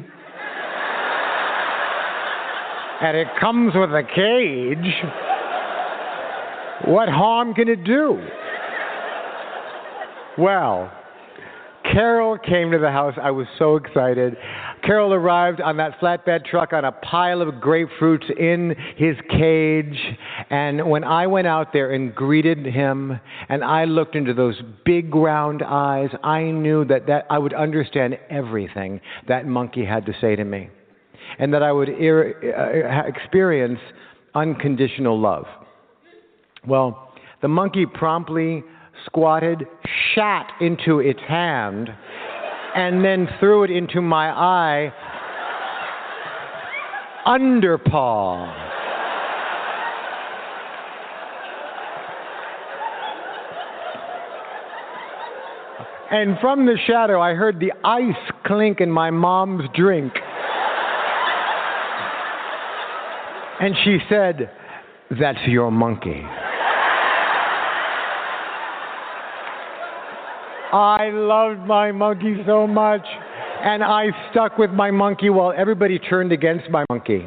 and 3.01 3.17
it 3.17 3.27
comes 3.39 3.73
with 3.75 3.89
a 3.91 4.03
cage, 4.03 4.93
what 6.83 7.09
harm 7.09 7.53
can 7.53 7.69
it 7.69 7.83
do?" 7.83 8.21
Well, 10.37 10.91
Carol 11.91 12.37
came 12.37 12.71
to 12.71 12.77
the 12.77 12.91
house. 12.91 13.13
I 13.21 13.31
was 13.31 13.47
so 13.57 13.77
excited. 13.77 14.35
Carol 14.83 15.13
arrived 15.13 15.61
on 15.61 15.77
that 15.77 15.99
flatbed 15.99 16.45
truck 16.45 16.73
on 16.73 16.83
a 16.83 16.91
pile 16.91 17.41
of 17.41 17.55
grapefruits 17.55 18.29
in 18.37 18.75
his 18.97 19.15
cage. 19.29 19.97
And 20.49 20.89
when 20.89 21.03
I 21.03 21.25
went 21.27 21.47
out 21.47 21.73
there 21.73 21.91
and 21.91 22.13
greeted 22.13 22.65
him, 22.65 23.19
and 23.49 23.63
I 23.63 23.85
looked 23.85 24.15
into 24.15 24.33
those 24.33 24.61
big 24.83 25.15
round 25.15 25.63
eyes, 25.63 26.09
I 26.23 26.43
knew 26.43 26.85
that, 26.85 27.07
that 27.07 27.25
I 27.29 27.37
would 27.37 27.53
understand 27.53 28.17
everything 28.29 28.99
that 29.27 29.47
monkey 29.47 29.85
had 29.85 30.05
to 30.07 30.13
say 30.19 30.35
to 30.35 30.43
me. 30.43 30.69
And 31.39 31.53
that 31.53 31.63
I 31.63 31.71
would 31.71 31.89
uh, 31.89 33.03
experience 33.07 33.79
unconditional 34.33 35.19
love. 35.19 35.45
Well, 36.67 37.11
the 37.41 37.47
monkey 37.47 37.85
promptly 37.85 38.63
squatted, 39.05 39.67
shat 40.13 40.51
into 40.61 40.99
its 40.99 41.19
hand, 41.27 41.89
and 42.75 43.03
then 43.03 43.27
threw 43.39 43.63
it 43.63 43.71
into 43.71 44.01
my 44.01 44.29
eye 44.29 44.93
underpaw. 47.25 48.63
And 56.11 56.37
from 56.39 56.65
the 56.65 56.77
shadow, 56.85 57.19
I 57.19 57.33
heard 57.33 57.59
the 57.59 57.73
ice 57.83 58.31
clink 58.45 58.79
in 58.79 58.91
my 58.91 59.09
mom's 59.09 59.63
drink. 59.73 60.13
And 63.59 63.75
she 63.83 63.97
said, 64.07 64.51
That's 65.19 65.39
your 65.47 65.71
monkey. 65.71 66.23
I 70.73 71.09
loved 71.11 71.61
my 71.67 71.91
monkey 71.91 72.37
so 72.45 72.67
much, 72.67 73.05
and 73.63 73.83
I 73.83 74.07
stuck 74.31 74.57
with 74.57 74.71
my 74.71 74.91
monkey 74.91 75.29
while 75.29 75.53
everybody 75.55 75.99
turned 75.99 76.31
against 76.31 76.69
my 76.69 76.85
monkey. 76.89 77.25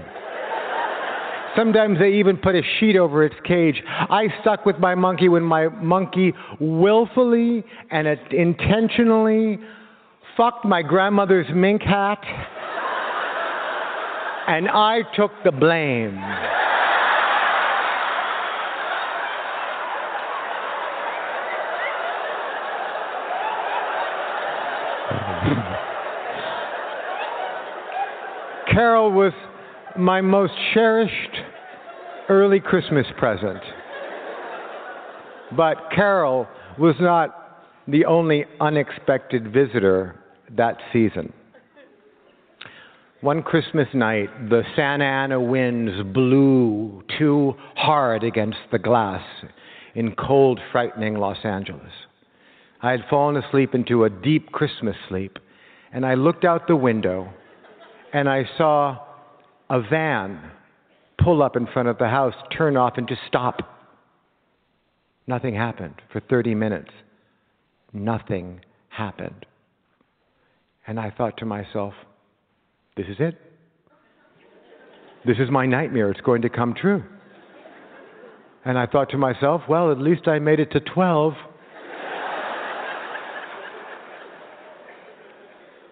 Sometimes 1.57 1.98
they 1.98 2.11
even 2.11 2.37
put 2.37 2.55
a 2.55 2.62
sheet 2.79 2.96
over 2.96 3.24
its 3.24 3.35
cage. 3.44 3.83
I 3.87 4.27
stuck 4.42 4.64
with 4.64 4.79
my 4.79 4.94
monkey 4.94 5.29
when 5.29 5.42
my 5.42 5.68
monkey 5.68 6.33
willfully 6.61 7.64
and 7.90 8.07
intentionally 8.31 9.59
fucked 10.37 10.64
my 10.64 10.83
grandmother's 10.83 11.46
mink 11.55 11.83
hat, 11.83 12.22
and 14.46 14.68
I 14.68 15.01
took 15.16 15.33
the 15.44 15.53
blame. 15.53 16.18
Carol 28.78 29.10
was 29.10 29.32
my 29.98 30.20
most 30.20 30.52
cherished 30.72 31.36
early 32.28 32.60
Christmas 32.60 33.06
present. 33.18 33.58
But 35.56 35.90
Carol 35.92 36.46
was 36.78 36.94
not 37.00 37.64
the 37.88 38.04
only 38.04 38.44
unexpected 38.60 39.52
visitor 39.52 40.14
that 40.56 40.76
season. 40.92 41.32
One 43.20 43.42
Christmas 43.42 43.88
night, 43.94 44.28
the 44.48 44.62
Santa 44.76 45.06
Ana 45.06 45.40
winds 45.40 46.00
blew 46.14 47.02
too 47.18 47.54
hard 47.74 48.22
against 48.22 48.58
the 48.70 48.78
glass 48.78 49.24
in 49.96 50.14
cold, 50.14 50.60
frightening 50.70 51.16
Los 51.16 51.38
Angeles. 51.42 51.90
I 52.80 52.92
had 52.92 53.00
fallen 53.10 53.42
asleep 53.42 53.74
into 53.74 54.04
a 54.04 54.10
deep 54.10 54.52
Christmas 54.52 54.94
sleep, 55.08 55.40
and 55.92 56.06
I 56.06 56.14
looked 56.14 56.44
out 56.44 56.68
the 56.68 56.76
window 56.76 57.34
and 58.12 58.29
I 58.29 58.44
saw 58.57 58.99
a 59.71 59.81
van 59.81 60.40
pull 61.23 61.42
up 61.42 61.57
in 61.57 61.66
front 61.66 61.88
of 61.88 61.99
the 61.99 62.09
house, 62.09 62.35
turn 62.57 62.77
off, 62.77 62.94
and 62.97 63.09
just 63.09 63.21
stop. 63.27 63.61
Nothing 65.27 65.55
happened 65.55 65.94
for 66.12 66.21
30 66.21 66.55
minutes. 66.55 66.90
Nothing 67.92 68.61
happened. 68.88 69.44
And 70.87 70.99
I 70.99 71.11
thought 71.11 71.37
to 71.38 71.44
myself, 71.44 71.92
this 72.97 73.07
is 73.09 73.16
it. 73.18 73.38
This 75.27 75.37
is 75.38 75.51
my 75.51 75.66
nightmare. 75.66 76.11
It's 76.11 76.21
going 76.21 76.42
to 76.42 76.49
come 76.49 76.75
true. 76.75 77.05
And 78.64 78.79
I 78.79 78.87
thought 78.87 79.11
to 79.11 79.18
myself, 79.18 79.62
well, 79.68 79.92
at 79.92 79.99
least 79.99 80.29
I 80.29 80.38
made 80.38 80.61
it 80.61 80.71
to 80.73 80.81
12. 80.81 81.35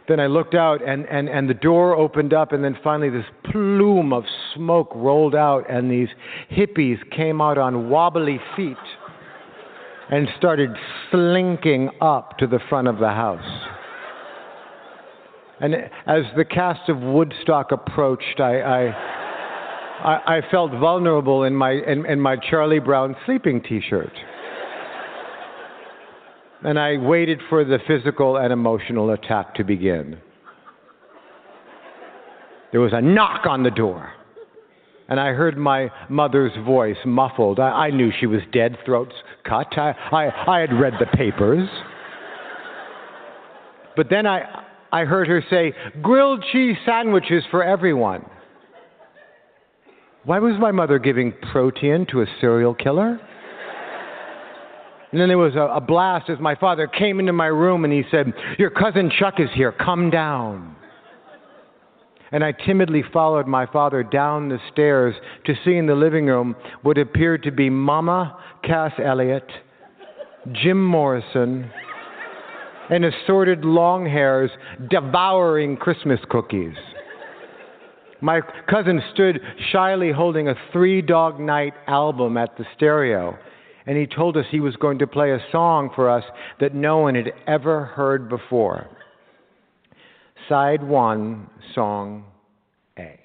Then 0.08 0.20
I 0.20 0.26
looked 0.26 0.54
out, 0.54 0.86
and, 0.86 1.04
and, 1.06 1.28
and 1.28 1.50
the 1.50 1.54
door 1.54 1.96
opened 1.96 2.32
up, 2.32 2.52
and 2.52 2.62
then 2.62 2.78
finally 2.84 3.10
this 3.10 3.24
plume 3.50 4.12
of 4.12 4.24
smoke 4.54 4.92
rolled 4.94 5.34
out, 5.34 5.68
and 5.68 5.90
these 5.90 6.08
hippies 6.50 6.98
came 7.10 7.40
out 7.40 7.58
on 7.58 7.90
wobbly 7.90 8.38
feet 8.54 8.76
and 10.10 10.28
started 10.38 10.70
slinking 11.10 11.90
up 12.00 12.38
to 12.38 12.46
the 12.46 12.60
front 12.68 12.86
of 12.86 12.98
the 12.98 13.08
house. 13.08 13.66
And 15.58 15.74
as 16.06 16.22
the 16.36 16.44
cast 16.44 16.88
of 16.88 17.00
Woodstock 17.00 17.72
approached, 17.72 18.38
I, 18.38 18.60
I, 18.60 18.82
I, 20.04 20.36
I 20.36 20.40
felt 20.50 20.70
vulnerable 20.72 21.44
in 21.44 21.54
my, 21.54 21.72
in, 21.72 22.06
in 22.06 22.20
my 22.20 22.36
Charlie 22.36 22.78
Brown 22.78 23.16
sleeping 23.24 23.62
t 23.62 23.80
shirt. 23.88 24.12
And 26.64 26.78
I 26.78 26.96
waited 26.96 27.40
for 27.48 27.64
the 27.64 27.78
physical 27.86 28.36
and 28.38 28.52
emotional 28.52 29.10
attack 29.10 29.54
to 29.56 29.64
begin. 29.64 30.18
There 32.72 32.80
was 32.80 32.92
a 32.92 33.00
knock 33.00 33.46
on 33.46 33.62
the 33.62 33.70
door. 33.70 34.12
And 35.08 35.20
I 35.20 35.28
heard 35.28 35.56
my 35.56 35.90
mother's 36.08 36.52
voice 36.64 36.96
muffled. 37.04 37.60
I, 37.60 37.70
I 37.86 37.90
knew 37.90 38.10
she 38.18 38.26
was 38.26 38.40
dead, 38.52 38.76
throats 38.84 39.14
cut. 39.44 39.68
I, 39.76 39.94
I, 40.10 40.56
I 40.56 40.60
had 40.60 40.72
read 40.72 40.94
the 40.98 41.06
papers. 41.16 41.68
But 43.94 44.10
then 44.10 44.26
I, 44.26 44.64
I 44.92 45.04
heard 45.04 45.28
her 45.28 45.44
say, 45.48 45.72
grilled 46.02 46.44
cheese 46.52 46.76
sandwiches 46.84 47.44
for 47.50 47.62
everyone. 47.62 48.24
Why 50.24 50.40
was 50.40 50.56
my 50.58 50.72
mother 50.72 50.98
giving 50.98 51.32
protein 51.52 52.06
to 52.10 52.22
a 52.22 52.26
serial 52.40 52.74
killer? 52.74 53.20
And 55.16 55.22
then 55.22 55.28
there 55.28 55.38
was 55.38 55.54
a, 55.54 55.74
a, 55.74 55.80
blast 55.80 56.28
as 56.28 56.38
my 56.40 56.54
father 56.56 56.86
came 56.86 57.20
into 57.20 57.32
my 57.32 57.46
room 57.46 57.84
and 57.84 57.90
he 57.90 58.02
said, 58.10 58.34
Your 58.58 58.68
cousin 58.68 59.10
Chuck 59.18 59.40
is 59.40 59.48
here, 59.54 59.72
come 59.72 60.10
down. 60.10 60.76
And 62.32 62.44
I 62.44 62.52
timidly 62.52 63.02
followed 63.14 63.46
my 63.46 63.64
father 63.64 64.02
down 64.02 64.50
the 64.50 64.58
stairs 64.70 65.14
to 65.46 65.54
see 65.64 65.76
in 65.76 65.86
the 65.86 65.94
living 65.94 66.26
room 66.26 66.54
what 66.82 66.98
appeared 66.98 67.44
to 67.44 67.50
be 67.50 67.70
Mama 67.70 68.38
Cass 68.62 68.92
Elliot, 69.02 69.50
Jim 70.52 70.84
Morrison, 70.84 71.70
and 72.90 73.06
assorted 73.06 73.64
long 73.64 74.04
hairs 74.04 74.50
devouring 74.90 75.78
Christmas 75.78 76.20
cookies. 76.28 76.76
My 78.20 78.42
cousin 78.68 79.00
stood 79.14 79.40
shyly 79.72 80.12
holding 80.12 80.48
a 80.48 80.54
Three 80.74 81.00
Dog 81.00 81.40
Night 81.40 81.72
album 81.86 82.36
at 82.36 82.54
the 82.58 82.66
stereo, 82.76 83.38
and 83.86 83.96
he 83.96 84.06
told 84.06 84.36
us 84.36 84.44
he 84.50 84.60
was 84.60 84.76
going 84.76 84.98
to 84.98 85.06
play 85.06 85.32
a 85.32 85.44
song 85.52 85.90
for 85.94 86.10
us 86.10 86.24
that 86.60 86.74
no 86.74 86.98
one 86.98 87.14
had 87.14 87.32
ever 87.46 87.84
heard 87.84 88.28
before. 88.28 88.88
Side 90.48 90.82
1, 90.82 91.50
Song 91.74 92.24
A. 92.98 93.18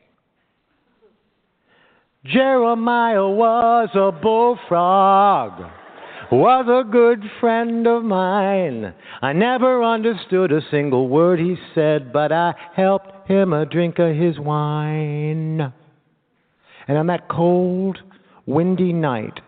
Jeremiah 2.25 3.27
was 3.27 3.89
a 3.95 4.11
bullfrog 4.11 5.71
was 6.31 6.65
a 6.69 6.89
good 6.89 7.21
friend 7.41 7.85
of 7.85 8.03
mine. 8.03 8.93
I 9.21 9.33
never 9.33 9.83
understood 9.83 10.53
a 10.53 10.61
single 10.71 11.09
word 11.09 11.39
he 11.39 11.57
said, 11.75 12.13
but 12.13 12.31
I 12.31 12.53
helped 12.73 13.29
him 13.29 13.51
a 13.51 13.65
drink 13.65 13.99
of 13.99 14.15
his 14.15 14.39
wine. 14.39 15.73
And 16.87 16.97
on 16.97 17.07
that 17.07 17.27
cold, 17.27 17.97
windy 18.45 18.93
night, 18.93 19.41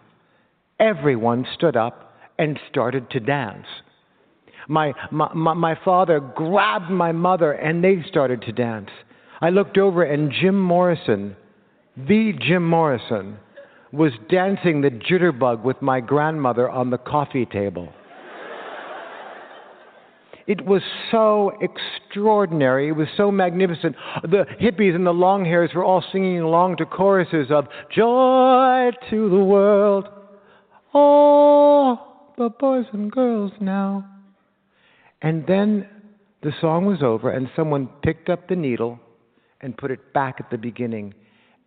everyone 0.84 1.46
stood 1.56 1.78
up 1.78 2.14
and 2.38 2.60
started 2.70 3.10
to 3.12 3.20
dance. 3.20 3.66
My, 4.68 4.94
my, 5.12 5.32
my, 5.34 5.78
father 5.84 6.20
grabbed 6.20 6.90
my 6.90 7.12
mother 7.12 7.54
and 7.54 7.84
they 7.84 8.04
started 8.08 8.42
to 8.44 8.52
dance. 8.52 8.90
I 9.42 9.50
looked 9.50 9.78
over 9.78 10.04
and 10.04 10.32
Jim 10.32 10.60
Morrison, 10.60 11.36
the 11.98 12.34
Jim 12.40 12.68
Morrison, 12.68 13.38
was 13.92 14.12
dancing 14.30 14.82
the 14.82 14.90
jitterbug 14.90 15.64
with 15.64 15.82
my 15.82 16.00
grandmother 16.00 16.70
on 16.70 16.90
the 16.90 16.98
coffee 16.98 17.46
table. 17.46 17.90
It 20.48 20.66
was 20.66 20.82
so 21.12 21.54
extraordinary. 21.62 22.90
It 22.90 22.94
was 22.94 23.08
so 23.16 23.32
magnificent. 23.32 23.96
The 24.24 24.46
hippies 24.62 24.96
and 24.96 25.06
the 25.06 25.12
long 25.12 25.46
hairs 25.46 25.72
were 25.74 25.86
all 25.86 26.04
singing 26.12 26.42
along 26.42 26.78
to 26.78 26.86
choruses 26.86 27.48
of 27.50 27.68
Joy 27.96 28.92
to 29.10 29.30
the 29.30 29.44
world. 29.44 30.10
Oh, 30.94 32.00
the 32.38 32.50
boys 32.50 32.86
and 32.94 33.12
girls 33.12 33.52
now. 33.60 34.08
And 35.22 35.46
then 35.48 35.88
the 36.42 36.52
song 36.60 36.86
was 36.86 37.02
over, 37.02 37.32
and 37.32 37.50
someone 37.56 37.90
picked 38.04 38.30
up 38.30 38.48
the 38.48 38.56
needle 38.56 39.00
and 39.62 39.78
put 39.78 39.92
it 39.92 40.14
back 40.14 40.36
at 40.40 40.50
the 40.50 40.58
beginning 40.58 41.14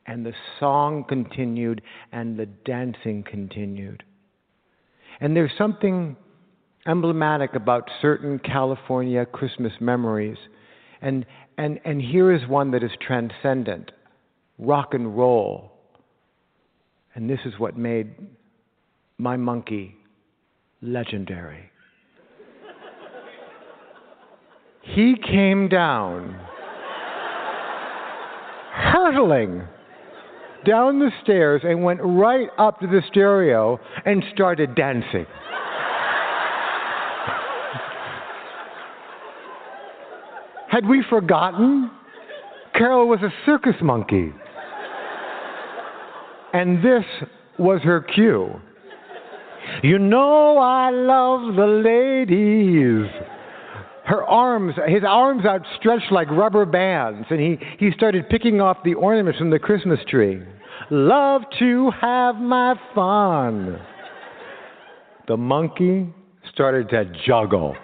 and 0.07 0.25
the 0.25 0.33
song 0.61 1.05
continued 1.09 1.83
and 2.13 2.39
the 2.39 2.47
dancing 2.47 3.25
continued. 3.29 4.05
And 5.21 5.37
there's 5.37 5.53
something 5.59 6.17
emblematic 6.87 7.55
about 7.55 7.91
certain 8.01 8.39
California 8.39 9.27
Christmas 9.27 9.73
memories. 9.81 10.37
And, 11.03 11.27
and, 11.59 11.81
and 11.85 12.01
here 12.01 12.33
is 12.33 12.47
one 12.49 12.71
that 12.73 12.83
is 12.83 12.91
transcendent 13.05 13.91
rock 14.59 14.95
and 14.95 15.17
roll. 15.17 15.73
And 17.15 17.29
this 17.29 17.41
is 17.45 17.55
what 17.59 17.77
made 17.77 18.15
my 19.19 19.37
monkey 19.37 19.97
legendary. 20.83 21.71
he 24.95 25.15
came 25.17 25.69
down 25.69 26.39
hurtling 28.73 29.63
down 30.65 30.99
the 30.99 31.11
stairs 31.23 31.63
and 31.65 31.83
went 31.83 32.01
right 32.03 32.49
up 32.59 32.81
to 32.81 32.87
the 32.87 33.01
stereo 33.09 33.79
and 34.05 34.23
started 34.33 34.75
dancing. 34.75 35.27
Had 40.69 40.87
we 40.87 41.05
forgotten? 41.09 41.91
Carol 42.75 43.09
was 43.09 43.21
a 43.23 43.31
circus 43.47 43.77
monkey. 43.81 44.33
And 46.53 46.85
this 46.85 47.05
was 47.59 47.81
her 47.83 48.01
cue. 48.01 48.61
You 49.83 49.99
know 49.99 50.59
I 50.59 50.91
love 50.91 51.55
the 51.57 51.67
ladies. 51.67 53.11
Her 54.05 54.23
arms, 54.25 54.75
his 54.87 55.03
arms 55.07 55.45
outstretched 55.45 56.13
like 56.13 56.31
rubber 56.31 56.65
bands, 56.65 57.27
and 57.31 57.41
he, 57.41 57.59
he 57.79 57.91
started 57.93 58.29
picking 58.29 58.61
off 58.61 58.79
the 58.85 58.95
ornaments 58.95 59.39
from 59.39 59.51
the 59.51 59.59
Christmas 59.59 59.99
tree. 60.09 60.41
Love 60.91 61.43
to 61.59 61.91
have 62.01 62.37
my 62.37 62.75
fun. 62.95 63.81
The 65.27 65.37
monkey 65.37 66.07
started 66.53 66.89
to 66.91 67.05
juggle. 67.27 67.75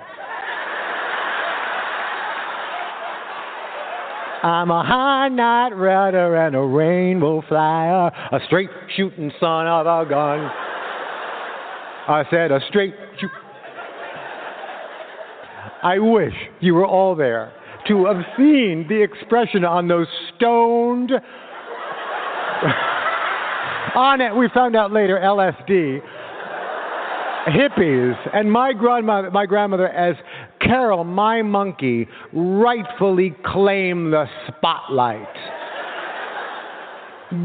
I'm 4.45 4.71
a 4.71 4.85
high 4.85 5.29
night 5.29 5.71
rider 5.71 6.37
and 6.37 6.57
a 6.57 6.61
rainbow 6.61 7.43
flyer, 7.49 8.11
a 8.33 8.41
straight 8.47 8.71
shooting 8.97 9.31
son 9.39 9.67
of 9.67 9.87
a 9.87 10.09
gun. 10.09 10.51
I 12.09 12.25
said, 12.31 12.51
a 12.51 12.61
straight. 12.69 12.95
I 15.83 15.99
wish 15.99 16.35
you 16.61 16.75
were 16.75 16.87
all 16.87 17.15
there 17.15 17.53
to 17.89 18.07
have 18.07 18.25
seen 18.37 18.87
the 18.89 19.03
expression 19.03 19.65
on 19.65 19.89
those 19.89 20.07
stoned 20.37 21.13
on 23.95 24.21
it, 24.21 24.35
we 24.35 24.49
found 24.55 24.77
out 24.77 24.93
later, 24.93 25.19
LSD, 25.19 26.01
hippies, 27.49 28.31
and 28.35 28.51
my 28.51 28.73
grandmother, 28.73 29.31
my 29.31 29.47
grandmother 29.47 29.89
as 29.89 30.17
Carol, 30.61 31.05
my 31.05 31.43
monkey, 31.43 32.09
rightfully 32.33 33.35
claim 33.45 34.11
the 34.11 34.27
spotlight. 34.49 35.27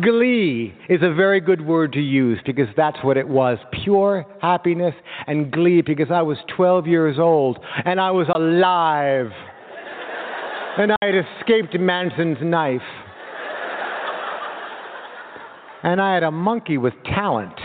Glee 0.02 0.74
is 0.90 1.00
a 1.02 1.14
very 1.14 1.40
good 1.40 1.66
word 1.66 1.94
to 1.94 2.02
use 2.02 2.40
because 2.46 2.68
that's 2.76 2.98
what 3.04 3.16
it 3.16 3.28
was 3.28 3.58
pure 3.84 4.26
happiness 4.42 4.94
and 5.28 5.50
glee 5.50 5.82
because 5.82 6.08
I 6.12 6.22
was 6.24 6.38
12 6.58 6.88
years 6.88 7.18
old 7.18 7.58
and 7.86 8.00
I 8.02 8.12
was 8.12 8.28
alive 8.36 9.32
and 10.78 10.92
I 10.92 10.96
had 11.02 11.16
escaped 11.16 11.80
Manson's 11.80 12.38
knife 12.42 12.82
and 15.84 16.02
I 16.02 16.14
had 16.14 16.24
a 16.24 16.32
monkey 16.32 16.78
with 16.78 16.94
talent. 17.06 17.58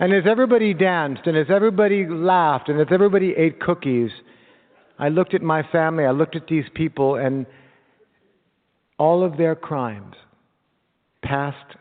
And 0.00 0.14
as 0.14 0.22
everybody 0.30 0.72
danced, 0.74 1.26
and 1.26 1.36
as 1.36 1.46
everybody 1.50 2.06
laughed, 2.08 2.68
and 2.68 2.80
as 2.80 2.86
everybody 2.92 3.34
ate 3.36 3.60
cookies, 3.60 4.10
I 4.98 5.08
looked 5.08 5.34
at 5.34 5.42
my 5.42 5.64
family, 5.72 6.04
I 6.04 6.12
looked 6.12 6.36
at 6.36 6.46
these 6.46 6.64
people, 6.74 7.16
and 7.16 7.46
all 8.98 9.24
of 9.24 9.36
their 9.36 9.54
crimes, 9.54 10.14
past, 11.22 11.76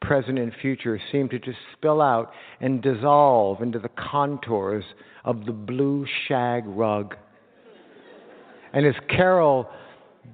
present, 0.00 0.38
and 0.38 0.52
future, 0.60 1.00
seemed 1.10 1.30
to 1.30 1.38
just 1.38 1.58
spill 1.72 2.00
out 2.00 2.30
and 2.60 2.82
dissolve 2.82 3.62
into 3.62 3.78
the 3.78 3.90
contours 3.90 4.84
of 5.24 5.46
the 5.46 5.52
blue 5.52 6.06
shag 6.26 6.64
rug. 6.66 7.16
And 8.72 8.86
as 8.86 8.94
Carol 9.08 9.68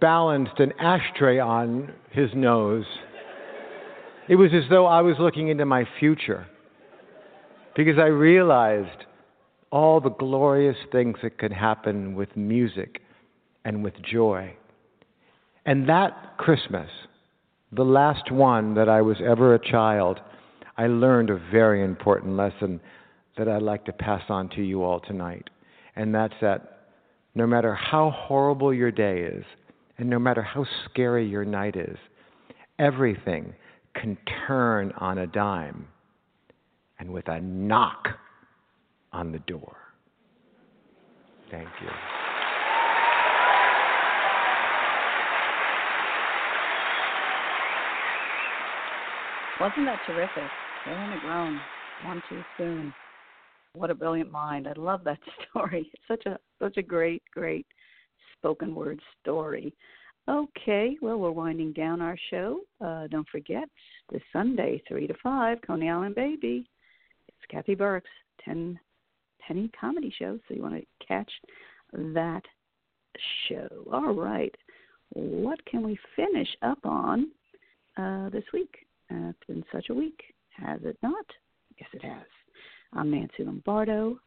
balanced 0.01 0.59
an 0.59 0.73
ashtray 0.79 1.39
on 1.39 1.93
his 2.11 2.31
nose. 2.35 2.85
It 4.29 4.37
was 4.37 4.51
as 4.53 4.65
though 4.71 4.87
I 4.87 5.01
was 5.01 5.17
looking 5.19 5.49
into 5.49 5.65
my 5.65 5.85
future 5.99 6.47
because 7.77 7.99
I 7.99 8.07
realized 8.07 9.05
all 9.71 10.01
the 10.01 10.11
glorious 10.11 10.77
things 10.93 11.17
that 11.23 11.39
could 11.39 11.53
happen 11.53 12.15
with 12.15 12.35
music 12.37 13.01
and 13.65 13.83
with 13.85 13.95
joy. 14.03 14.55
And 15.67 15.89
that 15.89 16.39
Christmas, 16.39 16.89
the 17.73 17.85
last 17.85 18.31
one 18.31 18.75
that 18.75 18.89
I 18.89 19.03
was 19.03 19.17
ever 19.25 19.55
a 19.55 19.71
child, 19.71 20.21
I 20.79 20.87
learned 20.87 21.29
a 21.29 21.41
very 21.51 21.83
important 21.83 22.37
lesson 22.37 22.81
that 23.37 23.49
I'd 23.49 23.63
like 23.63 23.85
to 23.87 23.93
pass 23.93 24.23
on 24.29 24.49
to 24.51 24.63
you 24.63 24.85
all 24.85 25.01
tonight. 25.01 25.51
And 25.97 26.15
that's 26.15 26.35
that 26.41 26.89
no 27.35 27.47
matter 27.47 27.75
how 27.75 28.11
horrible 28.11 28.73
your 28.73 28.93
day 28.93 29.23
is, 29.23 29.45
and 29.99 30.09
no 30.09 30.19
matter 30.19 30.43
how 30.43 30.65
scary 30.89 31.27
your 31.27 31.45
night 31.45 31.75
is, 31.77 31.99
everything 32.79 33.55
can 33.95 34.17
turn 34.47 34.93
on 34.99 35.19
a 35.19 35.27
dime 35.27 35.89
and 36.99 37.11
with 37.11 37.29
a 37.29 37.41
knock 37.41 38.09
on 39.13 39.33
the 39.33 39.39
door. 39.41 39.77
Thank 41.51 41.69
you. 41.83 42.16
Wasn't 49.59 49.87
that 49.87 50.01
terrific? 50.07 50.51
Taylor 50.85 50.99
Negron, 50.99 51.59
One 52.05 52.23
Too 52.29 52.43
Soon. 52.59 52.93
What 53.73 53.91
a 53.91 53.95
brilliant 53.95 54.31
mind. 54.31 54.69
I 54.69 54.79
love 54.79 55.03
that 55.05 55.19
story. 55.51 55.91
It's 55.95 56.03
such 56.07 56.27
a 56.27 56.39
such 56.61 56.77
a 56.77 56.83
great, 56.83 57.23
great 57.33 57.67
spoken 58.37 58.75
word 58.75 59.01
story. 59.23 59.75
Okay, 60.29 60.99
well 61.01 61.17
we're 61.19 61.31
winding 61.31 61.73
down 61.73 62.03
our 62.03 62.19
show. 62.29 62.61
Uh, 62.85 63.07
don't 63.07 63.29
forget 63.31 63.67
this 64.13 64.21
Sunday, 64.31 64.83
three 64.87 65.07
to 65.07 65.15
five, 65.23 65.59
Coney 65.67 65.89
Island 65.89 66.17
Baby. 66.17 66.69
It's 67.29 67.51
Kathy 67.51 67.75
Burke's 67.75 68.11
ten 68.45 68.79
penny 69.41 69.71
comedy 69.81 70.13
show, 70.19 70.39
so 70.47 70.55
you 70.55 70.63
want 70.63 70.75
to 70.75 71.07
catch 71.07 71.31
that 71.95 72.43
show. 73.49 73.69
All 73.91 74.13
right. 74.13 74.55
What 75.15 75.65
can 75.65 75.83
we 75.83 75.99
finish 76.15 76.49
up 76.61 76.85
on 76.85 77.31
uh, 77.97 78.29
this 78.29 78.45
week? 78.53 78.86
It's 79.11 79.47
been 79.47 79.65
such 79.73 79.87
a 79.91 79.95
week, 79.95 80.23
has 80.57 80.81
it 80.85 80.97
not? 81.03 81.27
Yes, 81.79 81.89
it 81.93 82.03
has. 82.03 82.27
I'm 82.93 83.11
Nancy 83.11 83.45
Lombardo. 83.45 84.19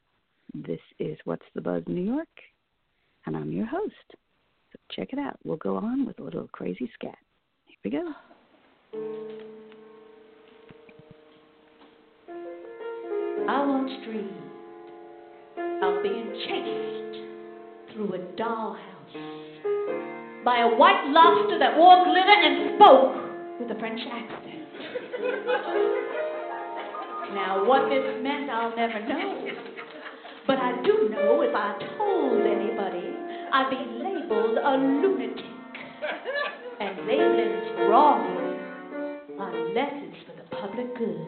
This 0.53 0.79
is 0.99 1.17
What's 1.25 1.45
the 1.55 1.61
Buzz 1.61 1.83
New 1.87 2.01
York, 2.01 2.27
and 3.25 3.35
I'm 3.35 3.51
your 3.51 3.65
host. 3.65 3.93
So 4.11 4.79
check 4.91 5.13
it 5.13 5.19
out. 5.19 5.37
We'll 5.43 5.57
go 5.57 5.75
on 5.77 6.05
with 6.05 6.19
a 6.19 6.23
little 6.23 6.47
crazy 6.51 6.89
scat. 6.93 7.17
Here 7.65 7.77
we 7.83 7.91
go. 7.91 8.13
I 13.49 13.65
once 13.65 13.91
dreamed 14.05 14.29
of 15.83 16.03
being 16.03 16.33
chased 16.47 17.93
through 17.93 18.13
a 18.13 18.19
dollhouse 18.39 18.83
by 20.45 20.59
a 20.59 20.75
white 20.75 21.09
lobster 21.09 21.57
that 21.59 21.75
wore 21.77 22.05
glitter 22.05 22.37
and 22.43 22.75
spoke 22.75 23.59
with 23.59 23.75
a 23.75 23.79
French 23.79 23.99
accent. 24.11 24.48
Now, 27.33 27.65
what 27.65 27.89
this 27.89 28.23
meant, 28.23 28.49
I'll 28.49 28.75
never 28.75 28.99
know. 29.07 29.47
But 30.47 30.57
I 30.57 30.81
do 30.83 31.09
know 31.11 31.41
if 31.41 31.53
I 31.53 31.77
told 31.97 32.41
anybody, 32.41 33.13
I'd 33.53 33.69
be 33.69 33.77
labeled 34.03 34.57
a 34.57 34.77
lunatic. 34.77 35.45
And 36.79 37.05
labeling's 37.05 37.75
wrong 37.89 38.23
unless 39.37 39.93
it's 39.93 40.17
for 40.25 40.33
the 40.39 40.47
public 40.55 40.95
good. 40.97 41.21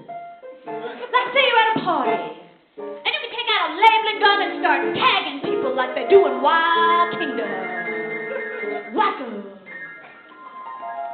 Let's 0.65 1.29
say 1.35 1.43
you're 1.43 1.59
at 1.59 1.75
a 1.75 1.83
party, 1.83 2.17
and 2.77 3.11
you 3.11 3.19
can 3.21 3.31
take 3.35 3.49
out 3.51 3.69
a 3.69 3.75
labeling 3.75 4.19
gun 4.23 4.41
and 4.41 4.63
start 4.63 4.79
tagging 4.95 5.39
people 5.43 5.75
like 5.75 5.93
they 5.93 6.07
do 6.07 6.25
in 6.25 6.41
Wild 6.41 7.19
Kingdom. 7.19 7.51
Wacko. 8.95 9.27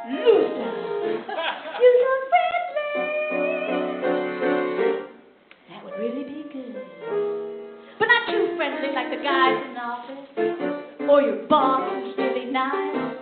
Loser. 0.07 0.71
So 1.27 2.16
friendly 8.57 8.89
like 8.93 9.09
the 9.13 9.21
guys 9.23 9.61
in 9.69 9.73
the 9.77 9.85
office. 9.85 11.07
Or 11.07 11.21
your 11.21 11.45
boss 11.47 11.87
who's 11.93 12.17
really 12.17 12.51
nice. 12.51 13.13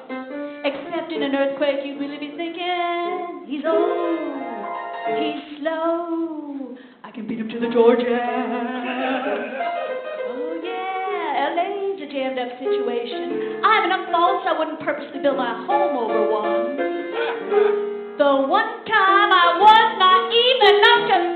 Except 0.63 1.11
in 1.11 1.21
an 1.21 1.35
earthquake, 1.35 1.83
you'd 1.83 1.99
really 1.99 2.17
be 2.17 2.31
thinking, 2.39 3.45
he's 3.45 3.61
old, 3.67 4.39
he's 5.19 5.59
slow. 5.59 6.73
I 7.03 7.11
can 7.11 7.27
beat 7.27 7.37
him 7.37 7.49
to 7.49 7.59
the 7.59 7.67
Georgia. 7.69 8.17
Oh, 10.31 10.55
yeah, 10.63 11.53
LA's 11.53 12.01
a 12.01 12.07
jammed 12.09 12.39
up 12.39 12.57
situation. 12.57 13.61
I 13.61 13.75
have 13.75 13.85
enough 13.85 14.09
faults, 14.09 14.47
I 14.47 14.57
wouldn't 14.57 14.79
purposely 14.79 15.19
build 15.21 15.37
my 15.37 15.53
home 15.67 15.97
over 15.99 16.31
one. 16.31 16.79
The 18.17 18.47
one 18.47 18.73
time 18.87 19.29
I 19.35 19.59
was 19.59 19.99
not 19.99 20.31
even 20.31 20.79
enough 20.79 21.03
to 21.11 21.34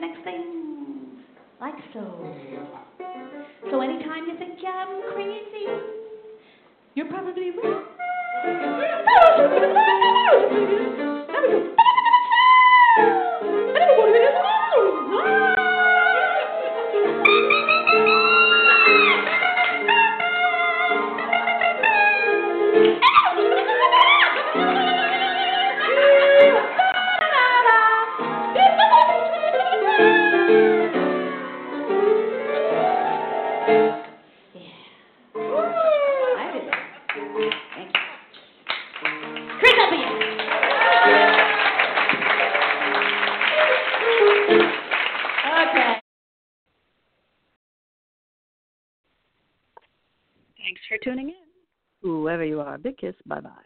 my 0.00 0.08
brain 0.08 0.20
works 0.20 0.20
and 0.20 0.20
connects 0.20 0.24
things. 0.24 1.24
Like 1.60 1.74
so. 1.92 2.34
So 3.70 3.80
anytime 3.80 4.26
you 4.26 4.38
think 4.38 4.58
I'm 4.66 5.12
crazy, 5.12 5.66
you're 6.94 7.08
probably 7.08 7.50
I 11.78 11.92
kiss. 53.06 53.16
Bye 53.26 53.40
bye. 53.40 53.62